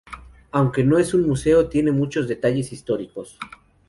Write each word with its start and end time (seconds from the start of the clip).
Aunque 0.51 0.83
no 0.83 0.97
es 0.97 1.13
un 1.13 1.27
museo, 1.27 1.69
tiene 1.69 1.91
muchos 1.91 2.27
detalles 2.27 2.73
históricos. 2.73 3.37